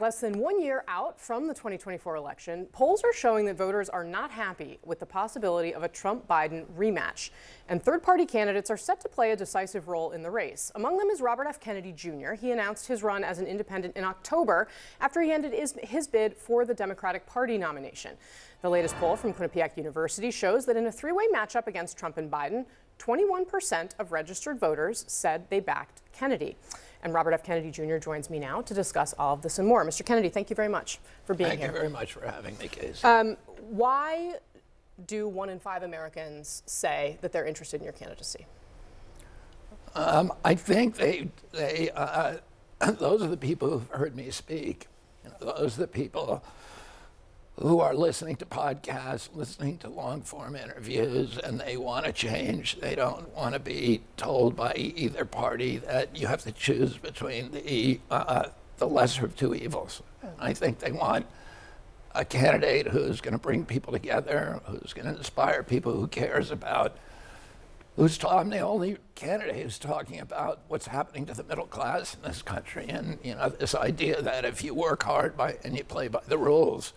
[0.00, 4.02] Less than one year out from the 2024 election, polls are showing that voters are
[4.02, 7.28] not happy with the possibility of a Trump Biden rematch.
[7.68, 10.72] And third party candidates are set to play a decisive role in the race.
[10.74, 11.60] Among them is Robert F.
[11.60, 12.32] Kennedy Jr.
[12.32, 14.68] He announced his run as an independent in October
[15.02, 18.16] after he ended his, his bid for the Democratic Party nomination.
[18.62, 22.16] The latest poll from Quinnipiac University shows that in a three way matchup against Trump
[22.16, 22.64] and Biden,
[22.98, 26.56] 21% of registered voters said they backed Kennedy.
[27.02, 27.42] And Robert F.
[27.42, 27.96] Kennedy Jr.
[27.96, 29.84] joins me now to discuss all of this and more.
[29.84, 30.04] Mr.
[30.04, 31.68] Kennedy, thank you very much for being thank here.
[31.68, 33.04] Thank you very much for having me, Kasie.
[33.04, 33.36] Um,
[33.70, 34.34] why
[35.06, 38.46] do one in five Americans say that they're interested in your candidacy?
[39.94, 42.36] Um, I think they, they uh,
[42.98, 44.88] those are the people who've heard me speak.
[45.40, 46.42] Those are the people
[47.58, 52.78] who are listening to podcasts, listening to long form interviews, and they want to change.
[52.80, 57.50] They don't want to be told by either party that you have to choose between
[57.50, 58.46] the, uh,
[58.78, 60.02] the lesser of two evils.
[60.38, 61.26] I think they want
[62.14, 66.50] a candidate who's going to bring people together, who's going to inspire people, who cares
[66.50, 66.96] about.
[67.96, 72.14] Who's ta- I'm the only candidate who's talking about what's happening to the middle class
[72.14, 75.76] in this country, and you know this idea that if you work hard by, and
[75.76, 76.94] you play by the rules,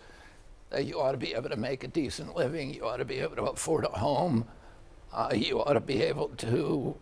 [0.74, 3.20] that you ought to be able to make a decent living, you ought to be
[3.20, 4.44] able to afford a home,
[5.12, 6.96] uh, you ought to be able to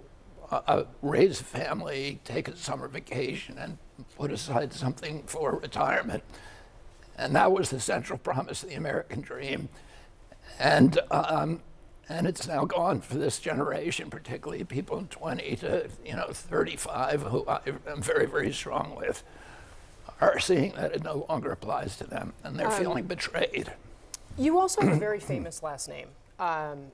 [0.50, 3.78] uh, uh, raise a family, take a summer vacation, and
[4.18, 6.22] put aside something for retirement.
[7.16, 9.70] And that was the central promise of the American dream.
[10.58, 11.62] And, um,
[12.10, 17.22] and it's now gone for this generation, particularly people in 20 to you know 35,
[17.22, 19.22] who I'm very, very strong with
[20.20, 23.72] are seeing that it no longer applies to them and they're um, feeling betrayed.
[24.38, 26.08] You also have a very famous last name,
[26.38, 26.84] um,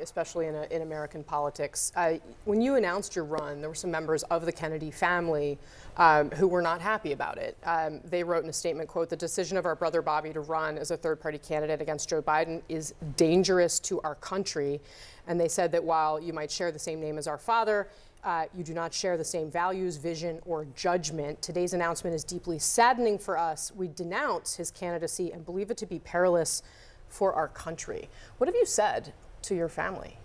[0.00, 1.92] especially in, a, in, American politics.
[1.96, 5.58] Uh, when you announced your run, there were some members of the Kennedy family
[5.96, 7.56] um, who were not happy about it.
[7.64, 10.76] Um, they wrote in a statement, quote, the decision of our brother Bobby to run
[10.76, 14.80] as a third party candidate against Joe Biden is dangerous to our country.
[15.26, 17.88] And they said that while you might share the same name as our father,
[18.24, 21.42] uh, you do not share the same values, vision, or judgment.
[21.42, 23.72] Today's announcement is deeply saddening for us.
[23.74, 26.62] We denounce his candidacy and believe it to be perilous
[27.08, 28.08] for our country.
[28.38, 29.12] What have you said
[29.42, 30.18] to your family?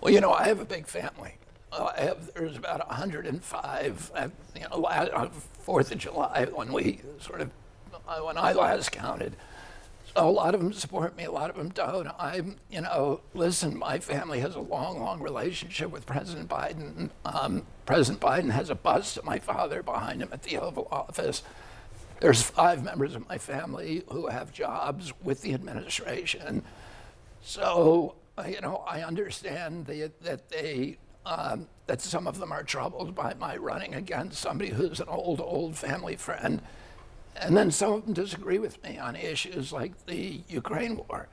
[0.00, 1.34] Well, you know, I have a big family.
[1.72, 5.30] Uh, I have, there's about 105, uh, you know, uh,
[5.64, 7.50] 4th of July when we sort of,
[8.08, 9.36] uh, when I last counted
[10.16, 12.08] a lot of them support me, a lot of them don't.
[12.18, 17.10] I'm, you know, listen, my family has a long, long relationship with President Biden.
[17.24, 21.42] Um, President Biden has a bust of my father behind him at the Oval Office.
[22.20, 26.62] There's five members of my family who have jobs with the administration.
[27.42, 32.62] So, uh, you know, I understand the, that they, um, that some of them are
[32.62, 36.60] troubled by my running against somebody who's an old, old family friend
[37.36, 41.28] and then some of them disagree with me on issues like the Ukraine war.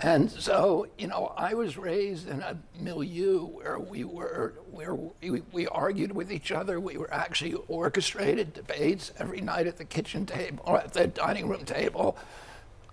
[0.00, 5.42] And so, you know, I was raised in a milieu where we were, where we,
[5.52, 6.80] we argued with each other.
[6.80, 11.48] We were actually orchestrated debates every night at the kitchen table, or at the dining
[11.48, 12.16] room table.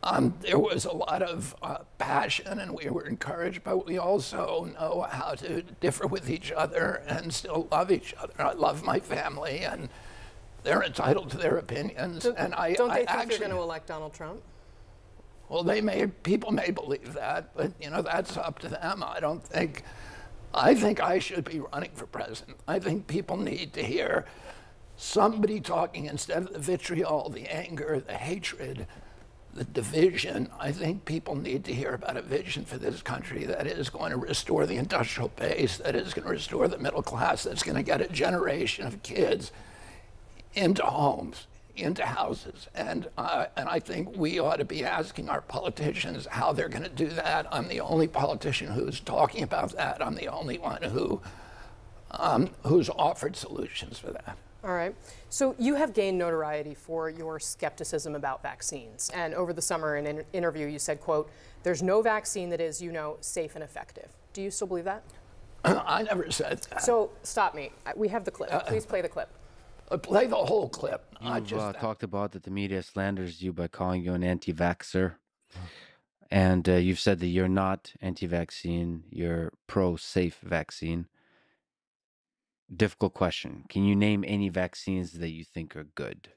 [0.04, 4.66] Um, there was a lot of uh, passion and we were encouraged, but we also
[4.74, 8.34] know how to differ with each other and still love each other.
[8.40, 9.90] I love my family and
[10.64, 12.24] they're entitled to their opinions.
[12.24, 14.42] Don't, and I, don't they I think actually, you're going to elect Donald Trump?
[15.50, 19.04] Well, they may, people may believe that, but you know, that's up to them.
[19.06, 19.84] I don't think,
[20.54, 22.58] I think I should be running for president.
[22.68, 24.26] I think people need to hear
[24.96, 28.88] somebody talking instead of the vitriol, the anger, the hatred,
[29.54, 30.50] the division.
[30.60, 34.12] I think people need to hear about a vision for this country that is going
[34.12, 37.76] to restore the industrial base, that is going to restore the middle class, that's going
[37.76, 39.52] to get a generation of kids
[40.54, 42.68] into homes, into houses.
[42.76, 46.84] And, uh, and I think we ought to be asking our politicians how they're going
[46.84, 47.48] to do that.
[47.52, 50.06] I'm the only politician who's talking about that.
[50.06, 51.22] I'm the only one who,
[52.12, 54.38] um, who's offered solutions for that.
[54.64, 54.96] All right.
[55.30, 59.10] So you have gained notoriety for your skepticism about vaccines.
[59.14, 61.32] And over the summer in an interview, you said, quote,
[61.64, 64.10] there's no vaccine that is, you know, safe and effective.
[64.34, 65.04] Do you still believe that?
[65.66, 66.84] I never said that.
[66.84, 67.72] So stop me.
[67.96, 68.50] We have the clip.
[68.68, 69.30] Please play the clip.
[69.92, 71.14] Uh, play the whole clip.
[71.22, 75.16] You've uh, talked about that the media slanders you by calling you an anti-vaxxer,
[76.32, 79.04] and uh, you've said that you're not anti-vaccine.
[79.10, 81.08] You're pro-safe vaccine.
[82.74, 83.66] Difficult question.
[83.68, 86.30] Can you name any vaccines that you think are good?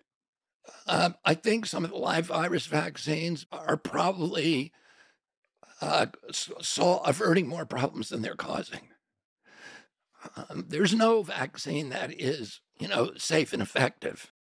[0.89, 4.73] Um, I think some of the live virus vaccines are probably
[5.81, 8.89] uh, so averting more problems than they're causing.
[10.37, 14.33] Um, there's no vaccine that is, you know, safe and effective.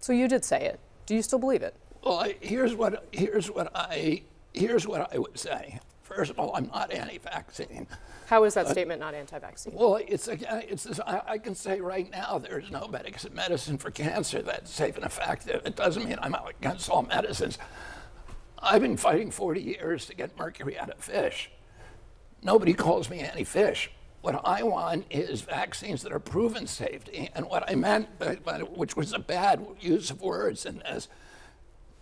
[0.00, 0.80] So you did say it.
[1.06, 1.74] Do you still believe it?
[2.04, 4.22] Well, I, here's what here's what I
[4.54, 5.80] here's what I would say.
[6.02, 7.86] First of all, I'm not anti-vaccine.
[8.28, 9.74] How is that statement not anti-vaccine?
[9.74, 13.90] Well, it's it's this, I, I can say right now there's no medic- medicine for
[13.90, 15.62] cancer that's safe and effective.
[15.66, 17.58] It doesn't mean I'm out against all medicines.
[18.58, 21.50] I've been fighting 40 years to get mercury out of fish.
[22.42, 23.90] Nobody calls me anti-fish.
[24.20, 27.30] What I want is vaccines that are proven safety.
[27.34, 28.08] And what I meant,
[28.74, 31.08] which was a bad use of words in this,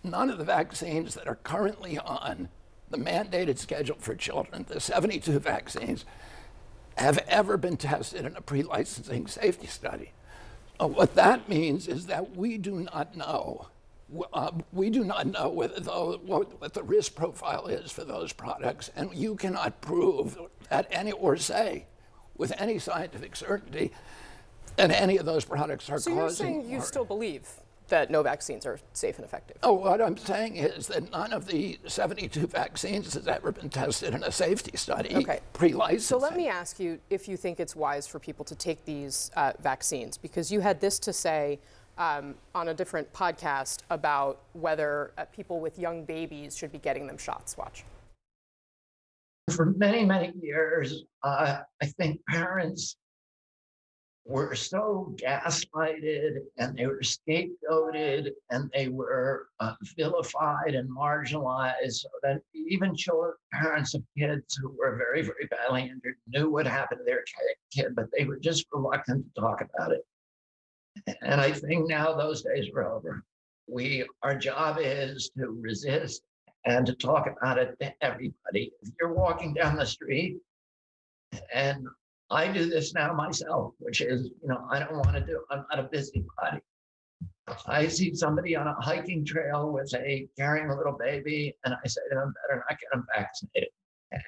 [0.03, 2.49] none of the vaccines that are currently on
[2.89, 6.05] the mandated schedule for children, the 72 vaccines,
[6.97, 10.11] have ever been tested in a pre licensing safety study.
[10.79, 13.67] Uh, what that means is that we do not know.
[14.33, 18.31] Uh, we do not know whether the, what, what the risk profile is for those
[18.31, 20.37] products, and you cannot prove
[20.69, 21.85] that any or say
[22.37, 23.91] with any scientific certainty
[24.75, 26.17] that any of those products are So causing.
[26.55, 27.47] you're saying you still believe
[27.89, 29.57] that no vaccines are safe and effective?
[29.63, 34.13] Oh, what I'm saying is that none of the 72 vaccines has ever been tested
[34.13, 35.39] in a safety study Okay.
[35.53, 36.01] pre-licensing.
[36.01, 39.31] So let me ask you if you think it's wise for people to take these
[39.37, 41.59] uh, vaccines, because you had this to say
[41.97, 47.07] um, on a different podcast about whether uh, people with young babies should be getting
[47.07, 47.57] them shots.
[47.57, 47.85] Watch.
[49.51, 52.97] For many, many years, uh, I think parents
[54.25, 62.09] were so gaslighted and they were scapegoated and they were uh, vilified and marginalized so
[62.23, 66.99] that even children, parents of kids who were very, very badly injured knew what happened
[66.99, 67.23] to their
[67.71, 70.05] kid, but they were just reluctant to talk about it.
[71.21, 73.23] And I think now those days are over.
[73.69, 76.21] We, our job is to resist
[76.67, 78.71] and to talk about it to everybody.
[78.81, 80.37] If you're walking down the street,
[81.53, 81.87] and
[82.29, 85.65] I do this now myself, which is, you know, I don't want to do, I'm
[85.71, 86.59] not a busybody.
[87.65, 91.87] I see somebody on a hiking trail with a carrying a little baby, and I
[91.87, 93.69] say to them, better not get them vaccinated.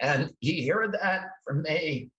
[0.01, 2.09] And he heard that from me.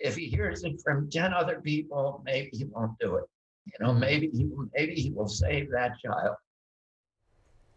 [0.00, 3.24] If he hears it from 10 other people, maybe he won't do it.
[3.66, 6.34] You know, maybe he maybe he will save that child.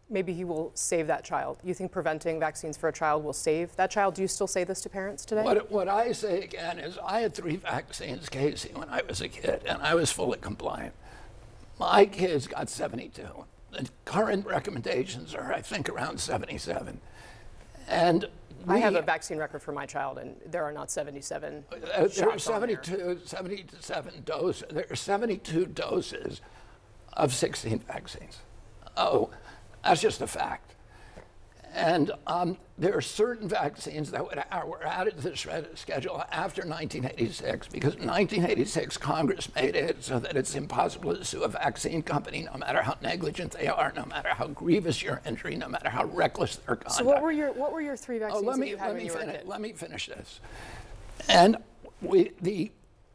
[0.08, 1.58] Maybe he will save that child.
[1.64, 4.14] You think preventing vaccines for a child will save that child?
[4.14, 5.42] Do you still say this to parents today?
[5.42, 9.28] What, what I say again is I had three vaccines, Kasie, when I was a
[9.28, 10.94] kid, and I was fully compliant.
[11.80, 13.22] My kids got 72.
[13.72, 17.00] The current recommendations are, I think, around 77.
[17.88, 18.26] And
[18.68, 21.76] I have a vaccine record for my child, and there are not 77 Uh,
[22.06, 22.80] there are shots on there.
[22.82, 24.64] 72, 77 doses.
[24.70, 26.40] There are 72 doses
[27.14, 28.38] of 16 vaccines.
[28.96, 29.30] Oh,
[29.86, 30.72] that's just a fact.
[31.74, 35.36] And um, there are certain vaccines that uh, were added to the
[35.74, 41.42] schedule after 1986 because in 1986 Congress made it so that it's impossible to sue
[41.42, 45.54] a vaccine company no matter how negligent they are, no matter how grievous your injury,
[45.54, 46.96] no matter how reckless their conduct.
[46.96, 48.88] So what were your what were your three Oh, vaccines let that me, you had
[48.88, 50.40] let me finish, let me finish this.
[51.28, 51.58] And
[52.00, 52.70] we, the,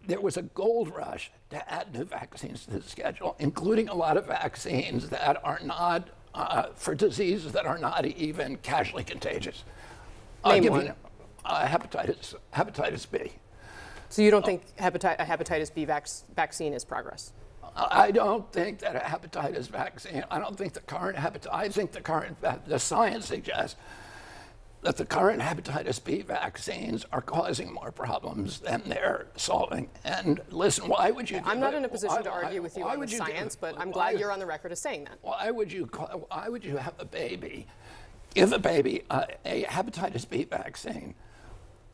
[0.06, 4.18] there was a gold rush to add new vaccines to the schedule, including a lot
[4.18, 9.63] of vaccines that are not, uh, for diseases that are not even casually contagious.
[10.44, 10.86] I'll give one.
[10.86, 10.94] you
[11.45, 13.31] uh, hepatitis, hepatitis B.
[14.10, 17.31] So you don't think hepati- a hepatitis B vac- vaccine is progress?
[17.75, 21.94] I don't think that a hepatitis vaccine, I don't think the current hepatitis, I think
[21.94, 23.78] the current, the science suggests
[24.81, 29.90] that the current hepatitis B vaccines are causing more problems than they're solving.
[30.04, 31.40] And listen, why would you?
[31.45, 33.18] I'm not it- in a position why- to why- argue with you on the you
[33.18, 35.19] science, but I'm why- glad you're on the record as saying that.
[35.21, 35.85] Why would you?
[36.30, 37.68] Why would you have a baby,
[38.33, 41.14] give a baby a, a hepatitis B vaccine?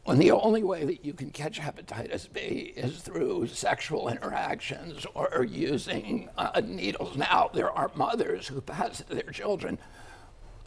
[0.05, 5.43] When the only way that you can catch hepatitis B is through sexual interactions or
[5.43, 7.17] using uh, needles.
[7.17, 9.77] Now, there are mothers who pass it to their children,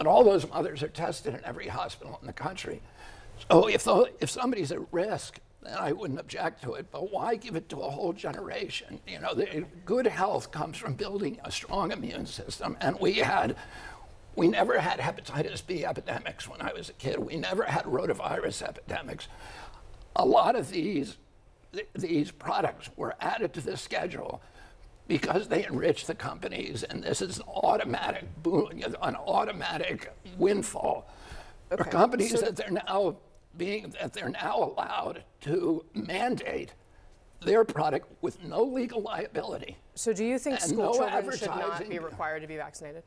[0.01, 2.81] and all those mothers are tested in every hospital in the country.
[3.51, 6.87] So if, the, if somebody's at risk, then I wouldn't object to it.
[6.91, 8.99] But why give it to a whole generation?
[9.07, 13.57] You know, the, good health comes from building a strong immune system, and we had
[14.37, 17.19] we never had hepatitis B epidemics when I was a kid.
[17.19, 19.29] We never had rotavirus epidemics.
[20.17, 21.19] A lot of these,
[21.73, 24.41] th- these products were added to the schedule
[25.11, 31.11] because they enrich the companies, and this is an automatic boon, an automatic windfall
[31.69, 33.17] for companies so- that they're now
[33.57, 36.75] being that they're now allowed to mandate
[37.45, 39.77] their product with no legal liability.
[39.97, 43.03] So do you think school no children should not be required to be vaccinated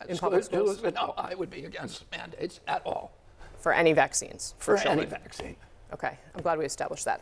[0.00, 3.12] uh, in Schools- public schools No, I would be against mandates at all
[3.58, 5.00] for any vaccines for children?
[5.00, 5.56] any vaccine.
[5.92, 7.18] Okay, I'm glad we established that.